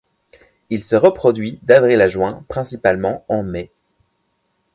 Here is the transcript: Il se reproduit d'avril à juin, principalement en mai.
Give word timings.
Il 0.71 0.83
se 0.83 0.95
reproduit 0.95 1.59
d'avril 1.61 2.01
à 2.01 2.09
juin, 2.09 2.43
principalement 2.49 3.23
en 3.27 3.43
mai. 3.43 3.71